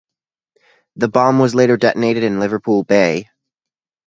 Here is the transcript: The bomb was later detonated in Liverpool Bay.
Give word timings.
The 0.95 1.07
bomb 1.09 1.37
was 1.37 1.53
later 1.53 1.77
detonated 1.77 2.23
in 2.23 2.39
Liverpool 2.39 2.83
Bay. 2.83 3.29